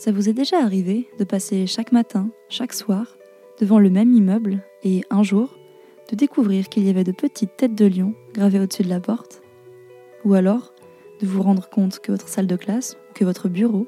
[0.00, 3.18] Ça vous est déjà arrivé de passer chaque matin, chaque soir,
[3.60, 5.58] devant le même immeuble et un jour,
[6.10, 9.42] de découvrir qu'il y avait de petites têtes de lion gravées au-dessus de la porte?
[10.24, 10.72] Ou alors,
[11.20, 13.86] de vous rendre compte que votre salle de classe ou que votre bureau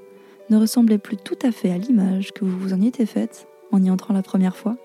[0.50, 3.82] ne ressemblait plus tout à fait à l'image que vous vous en étiez faite en
[3.82, 4.76] y entrant la première fois?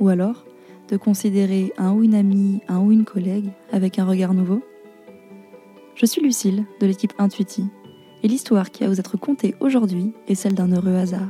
[0.00, 0.44] Ou alors,
[0.88, 4.60] de considérer un ou une amie, un ou une collègue avec un regard nouveau?
[5.94, 7.62] Je suis Lucille de l'équipe Intuiti
[8.22, 11.28] et l'histoire qui va vous être contée aujourd'hui est celle d'un heureux hasard.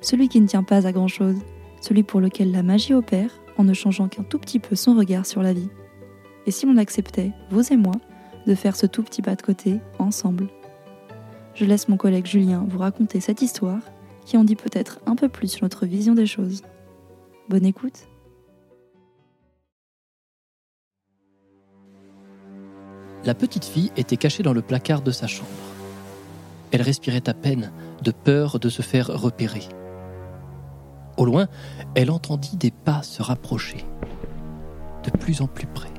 [0.00, 1.36] Celui qui ne tient pas à grand-chose,
[1.80, 5.26] celui pour lequel la magie opère en ne changeant qu'un tout petit peu son regard
[5.26, 5.68] sur la vie.
[6.46, 7.94] Et si l'on acceptait, vous et moi,
[8.46, 10.48] de faire ce tout petit pas de côté ensemble
[11.54, 13.80] Je laisse mon collègue Julien vous raconter cette histoire
[14.24, 16.62] qui en dit peut-être un peu plus sur notre vision des choses.
[17.48, 18.06] Bonne écoute
[23.24, 25.48] La petite fille était cachée dans le placard de sa chambre.
[26.74, 27.70] Elle respirait à peine,
[28.02, 29.62] de peur de se faire repérer.
[31.16, 31.46] Au loin,
[31.94, 33.86] elle entendit des pas se rapprocher,
[35.04, 35.92] de plus en plus près.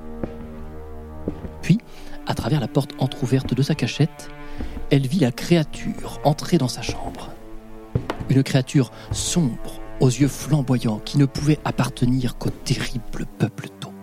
[1.61, 1.77] Puis,
[2.27, 4.27] à travers la porte entr'ouverte de sa cachette,
[4.91, 7.31] elle vit la créature entrer dans sa chambre.
[8.29, 13.93] Une créature sombre, aux yeux flamboyants, qui ne pouvait appartenir qu'au terrible peuple taupe.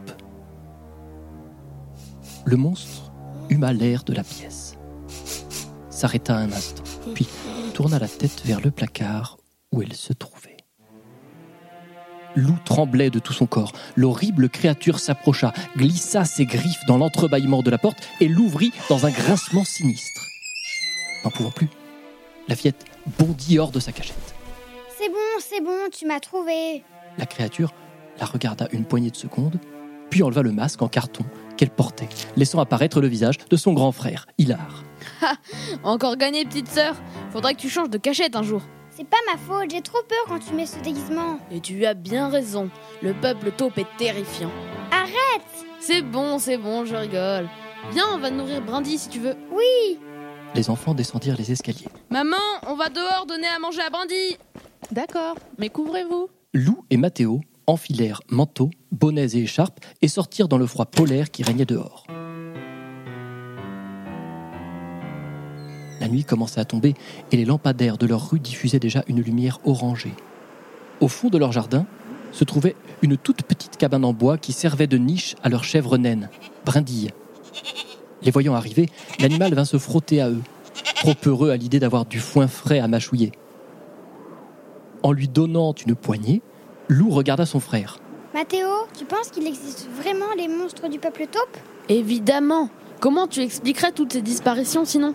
[2.46, 3.12] Le monstre
[3.50, 4.78] huma l'air de la pièce,
[6.02, 6.82] s'arrêta un instant,
[7.14, 7.28] puis
[7.74, 9.38] tourna la tête vers le placard
[9.70, 10.56] où elle se trouvait.
[12.34, 13.70] Lou tremblait de tout son corps.
[13.94, 19.10] L'horrible créature s'approcha, glissa ses griffes dans l'entrebâillement de la porte et l'ouvrit dans un
[19.10, 20.26] grincement sinistre.
[21.24, 21.68] N'en pouvant plus,
[22.48, 22.84] la fillette
[23.20, 24.34] bondit hors de sa cachette.
[24.98, 26.82] C'est bon, c'est bon, tu m'as trouvé.
[27.16, 27.72] La créature
[28.18, 29.60] la regarda une poignée de secondes,
[30.10, 31.24] puis enleva le masque en carton
[31.56, 34.82] qu'elle portait, laissant apparaître le visage de son grand frère, Hilar.
[35.22, 35.34] Ha
[35.82, 36.94] Encore gagné, petite sœur
[37.30, 38.62] Faudra que tu changes de cachette un jour.
[38.90, 41.38] C'est pas ma faute, j'ai trop peur quand tu mets ce déguisement.
[41.50, 42.70] Et tu as bien raison.
[43.00, 44.50] Le peuple taupe est terrifiant.
[44.90, 47.48] Arrête C'est bon, c'est bon, je rigole.
[47.92, 49.34] Viens, on va nourrir Brindy si tu veux.
[49.50, 49.98] Oui
[50.54, 51.88] Les enfants descendirent les escaliers.
[52.10, 54.36] Maman, on va dehors donner à manger à Brindy.
[54.90, 56.28] D'accord, mais couvrez-vous.
[56.52, 61.42] Lou et Mathéo enfilèrent manteaux, bonnets et écharpes et sortirent dans le froid polaire qui
[61.42, 62.06] régnait dehors.
[66.12, 66.94] Nuit commençait à tomber
[67.32, 70.14] et les lampadaires de leur rue diffusaient déjà une lumière orangée.
[71.00, 71.86] Au fond de leur jardin
[72.30, 75.98] se trouvait une toute petite cabane en bois qui servait de niche à leur chèvre
[75.98, 76.30] naine,
[76.64, 77.10] Brindille.
[78.22, 80.42] Les voyant arriver, l'animal vint se frotter à eux,
[80.96, 83.32] trop heureux à l'idée d'avoir du foin frais à mâchouiller.
[85.02, 86.42] En lui donnant une poignée,
[86.88, 87.98] Lou regarda son frère.
[88.34, 91.58] Mathéo, tu penses qu'il existe vraiment les monstres du peuple taupe?
[91.88, 92.70] Évidemment.
[93.00, 95.14] Comment tu expliquerais toutes ces disparitions sinon?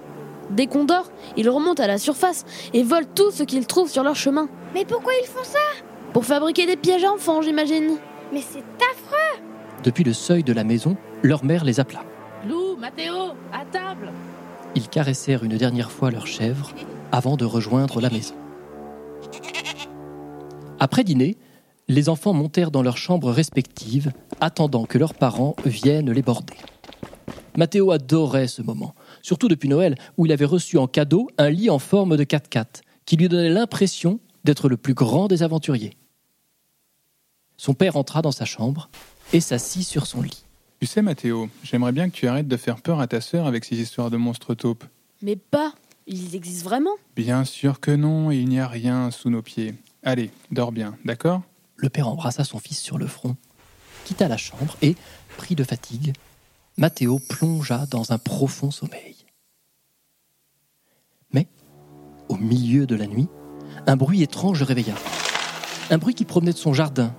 [0.50, 4.04] Dès qu'on dort, ils remontent à la surface et volent tout ce qu'ils trouvent sur
[4.04, 4.48] leur chemin.
[4.74, 5.84] Mais pourquoi ils font ça?
[6.14, 7.98] Pour fabriquer des pièges à enfants, j'imagine.
[8.32, 9.44] Mais c'est affreux
[9.84, 12.04] Depuis le seuil de la maison, leur mère les appela.
[12.48, 14.12] Lou, Mathéo, à table.
[14.76, 16.72] Ils caressèrent une dernière fois leur chèvre
[17.12, 18.36] avant de rejoindre la maison.
[20.80, 21.38] Après dîner,
[21.88, 26.58] les enfants montèrent dans leurs chambres respectives, attendant que leurs parents viennent les border.
[27.58, 28.94] Mathéo adorait ce moment,
[29.28, 32.82] surtout depuis Noël, où il avait reçu en cadeau un lit en forme de 4x4,
[33.06, 35.98] qui lui donnait l'impression d'être le plus grand des aventuriers.
[37.58, 38.90] Son père entra dans sa chambre
[39.34, 40.46] et s'assit sur son lit.
[40.80, 43.66] Tu sais, Mathéo, j'aimerais bien que tu arrêtes de faire peur à ta sœur avec
[43.66, 44.86] ces histoires de monstres taupes.
[45.22, 45.74] Mais pas.
[46.06, 46.96] Ils existent vraiment.
[47.18, 49.74] Bien sûr que non, il n'y a rien sous nos pieds.
[50.04, 51.42] Allez, dors bien, d'accord?
[51.76, 53.36] Le père embrassa son fils sur le front,
[54.06, 54.96] quitta la chambre et,
[55.36, 56.14] pris de fatigue,
[56.80, 59.16] Mathéo plongea dans un profond sommeil.
[61.34, 61.48] Mais,
[62.30, 63.28] au milieu de la nuit,
[63.88, 64.94] un bruit étrange le réveilla.
[65.90, 67.16] Un bruit qui provenait de son jardin.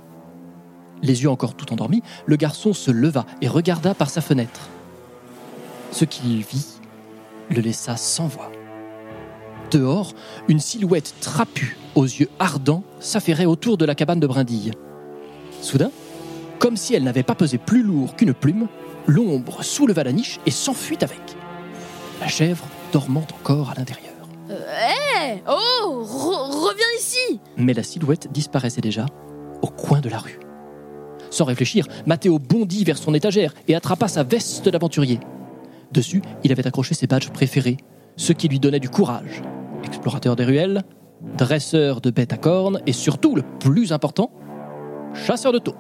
[1.03, 4.69] Les yeux encore tout endormis, le garçon se leva et regarda par sa fenêtre.
[5.91, 6.79] Ce qu'il vit
[7.51, 8.53] le laissa sans voix.
[9.73, 10.15] Dehors,
[10.47, 14.71] une silhouette trapue, aux yeux ardents, s'affairait autour de la cabane de brindille.
[15.63, 15.91] Soudain,
[16.61, 18.69] comme si elle n'avait pas pesé plus lourd qu'une plume,
[19.09, 21.21] l'ombre souleva la niche et s'enfuit avec.
[22.21, 24.05] La chèvre dormant encore à l'intérieur.
[24.51, 29.07] Hé Oh re- Reviens ici Mais la silhouette disparaissait déjà
[29.63, 30.39] au coin de la rue.
[31.31, 35.21] Sans réfléchir, Mathéo bondit vers son étagère et attrapa sa veste d'aventurier.
[35.93, 37.77] Dessus, il avait accroché ses badges préférés,
[38.17, 39.43] ceux qui lui donnaient du courage.
[39.85, 40.85] Explorateur des ruelles,
[41.37, 44.31] dresseur de bêtes à cornes et surtout, le plus important,
[45.15, 45.77] chasseur de taupes.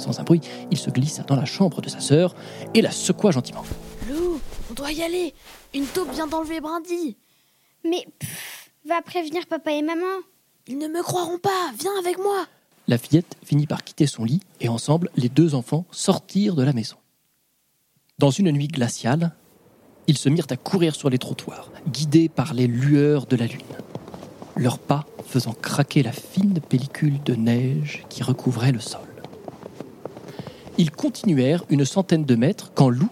[0.00, 2.34] Sans un bruit, il se glissa dans la chambre de sa sœur
[2.74, 3.64] et la secoua gentiment.
[4.08, 5.34] Lou, on doit y aller.
[5.74, 7.16] Une taupe vient d'enlever Brindy.
[7.84, 10.22] Mais pff, Va prévenir papa et maman.
[10.66, 12.46] Ils ne me croiront pas, viens avec moi.
[12.88, 16.72] La fillette finit par quitter son lit et ensemble, les deux enfants sortirent de la
[16.72, 16.96] maison.
[18.18, 19.32] Dans une nuit glaciale,
[20.06, 23.60] ils se mirent à courir sur les trottoirs, guidés par les lueurs de la lune.
[24.56, 29.09] Leurs pas faisant craquer la fine pellicule de neige qui recouvrait le sol.
[30.80, 33.10] Ils continuèrent une centaine de mètres quand Lou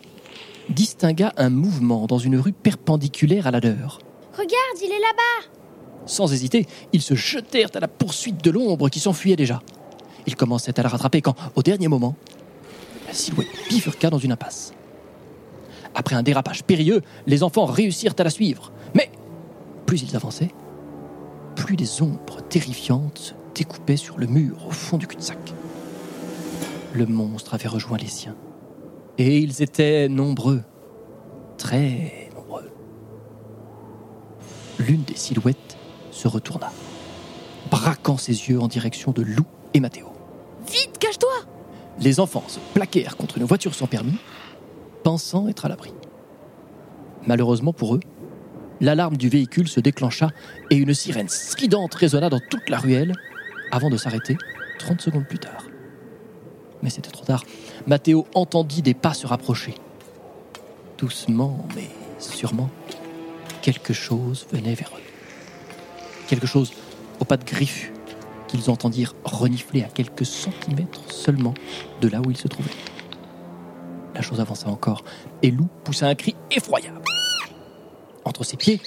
[0.71, 3.99] distingua un mouvement dans une rue perpendiculaire à la leur.
[4.33, 5.51] Regarde, il est là-bas.
[6.07, 9.61] Sans hésiter, ils se jetèrent à la poursuite de l'ombre qui s'enfuyait déjà.
[10.27, 12.17] Ils commençaient à la rattraper quand, au dernier moment,
[13.07, 14.73] la silhouette bifurqua dans une impasse.
[15.95, 18.73] Après un dérapage périlleux, les enfants réussirent à la suivre.
[18.95, 19.11] Mais
[19.85, 20.55] plus ils avançaient,
[21.55, 25.53] plus des ombres terrifiantes se découpaient sur le mur au fond du cul-de-sac.
[26.99, 28.35] Le monstre avait rejoint les siens.
[29.19, 30.65] Et ils étaient nombreux.
[31.57, 32.73] Très nombreux.
[34.81, 35.77] L'une des silhouettes
[36.11, 36.73] se retourna,
[37.71, 40.09] braquant ses yeux en direction de Lou et Mathéo.
[40.67, 41.31] Vite, cache-toi
[42.01, 44.19] Les enfants se plaquèrent contre une voiture sans permis,
[45.05, 45.93] pensant être à l'abri.
[47.29, 48.01] Malheureusement pour eux,
[48.81, 50.31] l'alarme du véhicule se déclencha
[50.71, 53.15] et une sirène stridente résonna dans toute la ruelle
[53.71, 54.37] avant de s'arrêter
[54.81, 55.68] 30 secondes plus tard.
[56.83, 57.45] Mais c'était trop tard.
[57.87, 59.75] Mathéo entendit des pas se rapprocher.
[60.99, 61.89] Doucement, mais
[62.19, 62.71] sûrement,
[63.63, 65.03] quelque chose venait vers eux.
[66.29, 66.73] Quelque chose
[67.21, 67.93] aux pattes griffues
[68.49, 71.55] qu'ils entendirent renifler à quelques centimètres seulement
[72.01, 72.71] de là où ils se trouvaient.
[74.15, 75.05] La chose avança encore,
[75.43, 77.03] et Lou poussa un cri effroyable.
[78.25, 78.81] Entre ses pieds,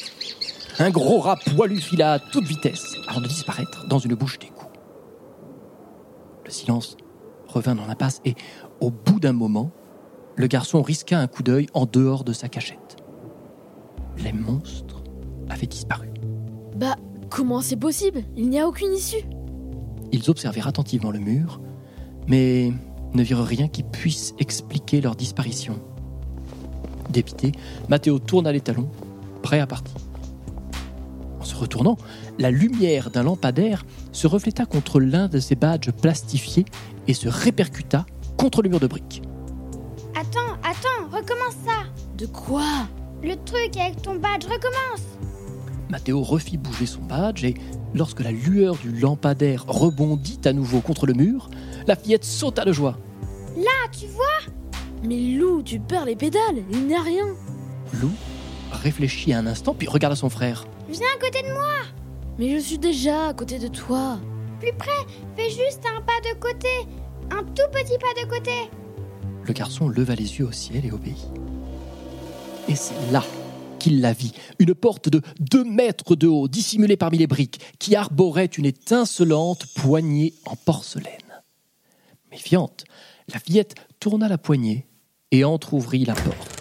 [0.79, 4.55] un gros rat poilu fila à toute vitesse avant de disparaître dans une bouche d'égout.
[6.43, 6.97] Le silence
[7.51, 8.35] revint dans l'impasse et,
[8.79, 9.71] au bout d'un moment,
[10.35, 12.97] le garçon risqua un coup d'œil en dehors de sa cachette.
[14.17, 15.03] Les monstres
[15.49, 16.09] avaient disparu.
[16.75, 16.95] Bah,
[17.29, 18.23] comment c'est possible?
[18.35, 19.25] Il n'y a aucune issue.
[20.11, 21.61] Ils observèrent attentivement le mur,
[22.27, 22.71] mais
[23.13, 25.79] ne virent rien qui puisse expliquer leur disparition.
[27.09, 27.51] Dépité,
[27.89, 28.89] Mathéo tourna les talons,
[29.41, 29.95] prêt à partir.
[31.39, 31.97] En se retournant,
[32.39, 36.65] la lumière d'un lampadaire se refléta contre l'un de ses badges plastifiés
[37.11, 38.05] et se répercuta
[38.37, 39.21] contre le mur de briques.
[40.15, 41.83] Attends, attends, recommence ça.
[42.17, 42.87] De quoi?
[43.21, 45.05] Le truc avec ton badge, recommence.
[45.89, 47.55] Mathéo refit bouger son badge et,
[47.93, 51.49] lorsque la lueur du lampadaire rebondit à nouveau contre le mur,
[51.85, 52.97] la fillette sauta de joie.
[53.57, 54.53] Là, tu vois?
[55.03, 57.25] Mais Lou, tu perds les pédales, il n'y a rien.
[58.01, 58.11] Lou
[58.71, 60.65] réfléchit un instant puis regarda son frère.
[60.89, 61.81] Viens à côté de moi.
[62.39, 64.17] Mais je suis déjà à côté de toi.
[64.61, 64.89] Plus près,
[65.35, 66.87] fais juste un pas de côté.
[67.31, 68.51] Un tout petit pas de côté.
[69.45, 71.29] Le garçon leva les yeux au ciel et obéit.
[72.67, 73.23] Et c'est là
[73.79, 77.95] qu'il la vit, une porte de deux mètres de haut, dissimulée parmi les briques, qui
[77.95, 81.15] arborait une étincelante poignée en porcelaine.
[82.29, 82.83] Méfiante,
[83.33, 84.85] la fillette tourna la poignée
[85.31, 86.59] et entr'ouvrit la porte.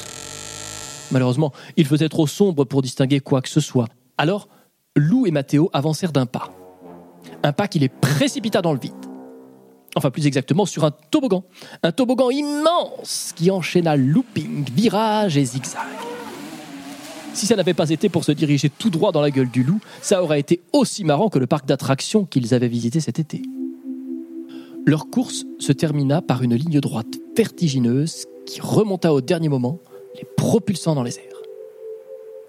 [1.10, 3.88] Malheureusement, il faisait trop sombre pour distinguer quoi que ce soit.
[4.16, 4.48] Alors,
[4.96, 6.50] Lou et Mathéo avancèrent d'un pas.
[7.42, 9.09] Un pas qui les précipita dans le vide.
[9.96, 11.44] Enfin, plus exactement, sur un toboggan.
[11.82, 15.80] Un toboggan immense qui enchaîna looping, virages et zigzags.
[17.34, 19.80] Si ça n'avait pas été pour se diriger tout droit dans la gueule du loup,
[20.02, 23.42] ça aurait été aussi marrant que le parc d'attractions qu'ils avaient visité cet été.
[24.86, 29.78] Leur course se termina par une ligne droite vertigineuse qui remonta au dernier moment,
[30.16, 31.42] les propulsant dans les airs.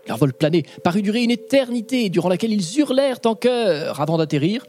[0.07, 4.65] Leur vol plané parut durer une éternité durant laquelle ils hurlèrent en chœur avant d'atterrir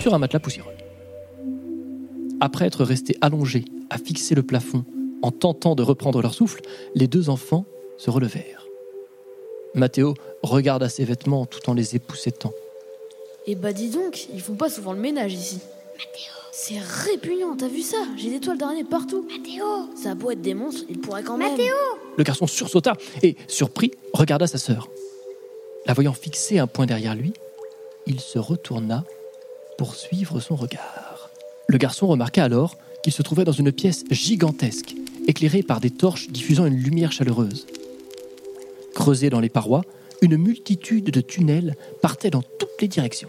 [0.00, 0.72] sur un matelas poussiéreux.
[2.40, 4.84] Après être restés allongés à fixer le plafond
[5.22, 6.60] en tentant de reprendre leur souffle,
[6.94, 7.64] les deux enfants
[7.96, 8.66] se relevèrent.
[9.74, 12.52] Mathéo regarda ses vêtements tout en les époussetant.
[13.46, 15.58] Et bah dis donc, ils font pas souvent le ménage ici.
[15.96, 17.96] Mathéo, C'est répugnant, t'as vu ça?
[18.16, 19.26] J'ai des toiles d'araignée partout.
[19.28, 19.64] Mathéo,
[20.00, 21.50] Ça a beau être des monstres, ils pourraient quand même.
[21.52, 21.74] Mathéo.
[22.16, 22.92] Le garçon sursauta
[23.22, 24.88] et, surpris, regarda sa sœur.
[25.86, 27.32] La voyant fixer un point derrière lui,
[28.06, 29.04] il se retourna
[29.76, 31.07] pour suivre son regard.
[31.70, 34.94] Le garçon remarqua alors qu'il se trouvait dans une pièce gigantesque,
[35.26, 37.66] éclairée par des torches diffusant une lumière chaleureuse.
[38.94, 39.82] Creusés dans les parois,
[40.22, 43.28] une multitude de tunnels partaient dans toutes les directions.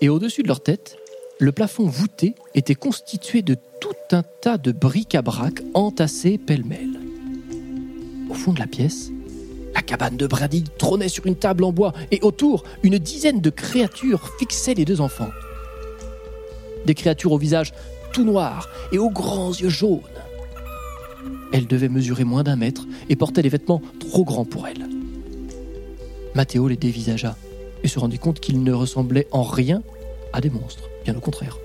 [0.00, 0.96] Et au-dessus de leur tête,
[1.40, 7.00] le plafond voûté était constitué de tout un tas de bric-à-brac entassés pêle-mêle.
[8.30, 9.10] Au fond de la pièce,
[9.74, 13.50] la cabane de Brady trônait sur une table en bois et autour, une dizaine de
[13.50, 15.30] créatures fixaient les deux enfants.
[16.86, 17.72] Des créatures au visage
[18.12, 20.00] tout noir et aux grands yeux jaunes.
[21.52, 24.88] Elles devaient mesurer moins d'un mètre et portaient des vêtements trop grands pour elles.
[26.34, 27.36] Mathéo les dévisagea
[27.82, 29.82] et se rendit compte qu'ils ne ressemblaient en rien
[30.32, 31.58] à des monstres, bien au contraire.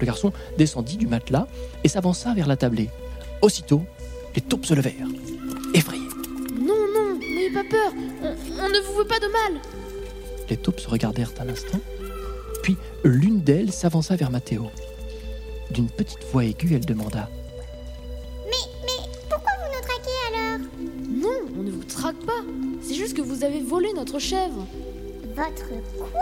[0.00, 1.46] Le garçon descendit du matelas
[1.84, 2.88] et s'avança vers la tablée.
[3.42, 3.82] Aussitôt,
[4.34, 5.08] les taupes se levèrent,
[5.74, 6.02] effrayées.
[6.58, 7.92] Non, non, n'ayez pas peur.
[8.22, 9.60] On, on ne vous veut pas de mal.
[10.48, 11.80] Les taupes se regardèrent un instant,
[12.62, 14.70] puis l'une d'elles s'avança vers Mathéo.
[15.70, 17.28] D'une petite voix aiguë, elle demanda
[19.28, 20.66] Pourquoi vous nous traquez alors?
[21.10, 22.42] Non, on ne vous traque pas.
[22.82, 24.66] C'est juste que vous avez volé notre chèvre.
[25.34, 26.20] Votre quoi?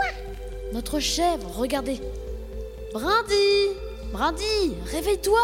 [0.73, 1.99] Notre chèvre, regardez.
[2.93, 3.75] Brindy
[4.11, 5.39] Brindy, réveille-toi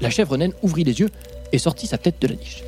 [0.00, 1.10] La chèvre naine ouvrit les yeux
[1.52, 2.62] et sortit sa tête de la niche.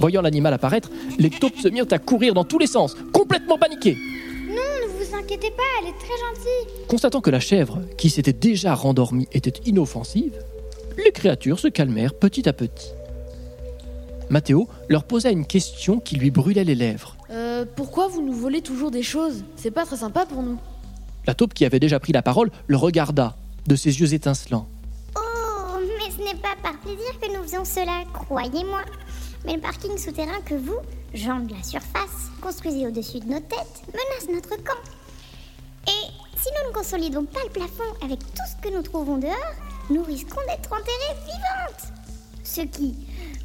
[0.00, 3.96] Voyant l'animal apparaître, les taupes se mirent à courir dans tous les sens, complètement paniquées.
[5.32, 6.86] Inquiétez pas, elle est très gentille.
[6.88, 10.34] Constatant que la chèvre, qui s'était déjà rendormie, était inoffensive,
[11.02, 12.90] les créatures se calmèrent petit à petit.
[14.28, 17.16] Mathéo leur posa une question qui lui brûlait les lèvres.
[17.30, 19.42] Euh, pourquoi vous nous volez toujours des choses?
[19.56, 20.58] C'est pas très sympa pour nous.
[21.26, 23.34] La taupe qui avait déjà pris la parole le regarda
[23.66, 24.68] de ses yeux étincelants.
[25.16, 28.82] Oh, mais ce n'est pas par plaisir que nous faisons cela, croyez-moi.
[29.46, 30.76] Mais le parking souterrain que vous,
[31.14, 34.76] gens de la surface, construisez au-dessus de nos têtes, menace notre camp.
[35.86, 39.54] Et si nous ne consolidons pas le plafond avec tout ce que nous trouvons dehors,
[39.90, 41.92] nous risquons d'être enterrées vivantes.
[42.44, 42.94] Ce qui,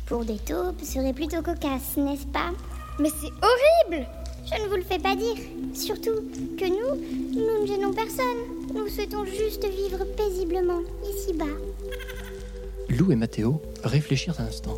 [0.06, 2.51] pour des taupes, serait plutôt cocasse, n'est-ce pas?
[3.00, 4.08] Mais c'est horrible
[4.46, 5.38] Je ne vous le fais pas dire.
[5.74, 6.24] Surtout
[6.58, 8.25] que nous, nous ne gênons personne.
[8.74, 11.46] Nous souhaitons juste vivre paisiblement, ici-bas.
[12.89, 14.77] Lou et Mathéo réfléchirent un instant.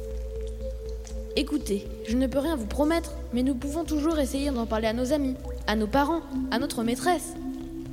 [1.35, 4.93] Écoutez, je ne peux rien vous promettre, mais nous pouvons toujours essayer d'en parler à
[4.93, 5.35] nos amis,
[5.67, 7.33] à nos parents, à notre maîtresse.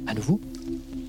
[0.07, 0.41] À nouveau,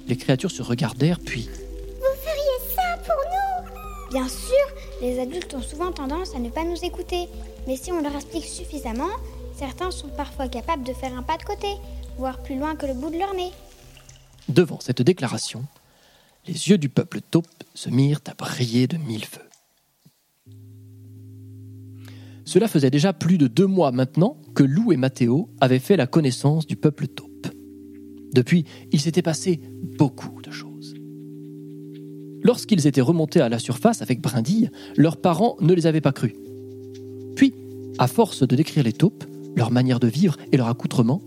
[0.07, 1.49] les créatures se regardèrent, puis
[1.97, 4.11] Vous feriez ça pour nous?
[4.11, 7.27] Bien sûr, les adultes ont souvent tendance à ne pas nous écouter.
[7.67, 9.09] Mais si on leur explique suffisamment,
[9.57, 11.67] certains sont parfois capables de faire un pas de côté,
[12.17, 13.51] voire plus loin que le bout de leur nez.
[14.49, 15.65] Devant cette déclaration,
[16.47, 19.41] les yeux du peuple taupe se mirent à briller de mille feux.
[22.45, 26.07] Cela faisait déjà plus de deux mois maintenant que Lou et Mathéo avaient fait la
[26.07, 27.26] connaissance du peuple taupe.
[28.37, 29.59] Depuis, il s'était passé
[29.97, 30.93] beaucoup de choses.
[32.43, 36.35] Lorsqu'ils étaient remontés à la surface avec Brindille, leurs parents ne les avaient pas crus.
[37.35, 37.55] Puis,
[37.97, 39.23] à force de décrire les taupes,
[39.55, 41.23] leur manière de vivre et leur accoutrement,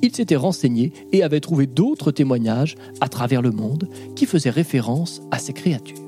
[0.00, 5.20] ils s'étaient renseignés et avaient trouvé d'autres témoignages à travers le monde qui faisaient référence
[5.32, 5.98] à ces créatures.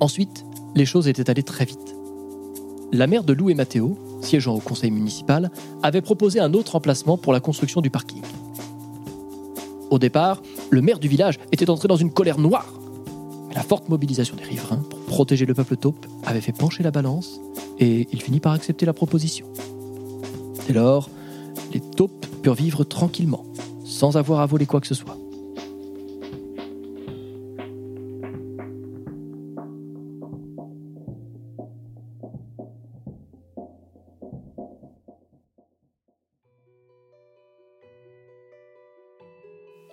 [0.00, 1.94] Ensuite, les choses étaient allées très vite.
[2.90, 5.52] La mère de Lou et Mathéo, siégeant au conseil municipal,
[5.84, 8.22] avait proposé un autre emplacement pour la construction du parking.
[9.90, 12.72] Au départ, le maire du village était entré dans une colère noire.
[13.54, 17.40] La forte mobilisation des riverains pour protéger le peuple taupe avait fait pencher la balance
[17.78, 19.46] et il finit par accepter la proposition.
[20.66, 21.08] Dès lors,
[21.72, 23.44] les taupes purent vivre tranquillement,
[23.84, 25.16] sans avoir à voler quoi que ce soit.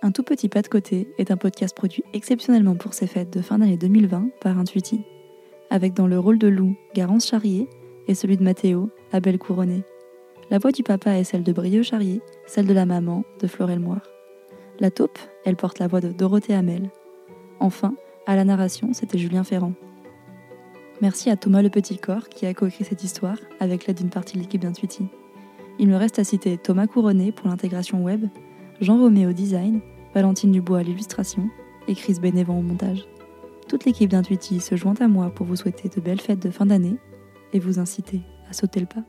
[0.02, 3.40] Un tout petit pas de côté est un podcast produit exceptionnellement pour ces fêtes de
[3.40, 5.00] fin d'année 2020 par Intuiti,
[5.70, 7.68] avec dans le rôle de Lou, Garance Charrier,
[8.06, 9.82] et celui de Mathéo, Abel Couronné.
[10.50, 13.80] La voix du papa est celle de Brieux Charrier, celle de la maman, de Florel
[13.80, 14.02] Moire.
[14.78, 16.90] La taupe, elle porte la voix de Dorothée Hamel.
[17.58, 17.94] Enfin,
[18.26, 19.72] à la narration, c'était Julien Ferrand.
[21.00, 24.36] Merci à Thomas Le Petit Corps qui a coécrit cette histoire avec l'aide d'une partie
[24.36, 25.06] de l'équipe d'Intuiti.
[25.78, 28.26] Il me reste à citer Thomas Couronné pour l'intégration web,
[28.80, 29.80] Jean Romé au design,
[30.14, 31.48] Valentine Dubois à l'illustration
[31.88, 33.06] et Chris Bénévent au montage.
[33.68, 36.66] Toute l'équipe d'Intuiti se joint à moi pour vous souhaiter de belles fêtes de fin
[36.66, 36.96] d'année
[37.52, 39.02] et vous inciter à sauter le pas.